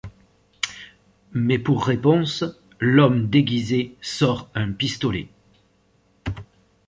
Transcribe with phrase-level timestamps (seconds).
[1.33, 2.43] Mais pour réponse,
[2.79, 5.27] l’homme déguisé sort un pistolet.